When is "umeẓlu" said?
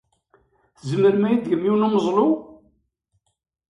1.87-2.27